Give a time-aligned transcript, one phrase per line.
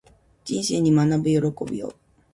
[0.45, 1.93] 人生に学ぶ喜びを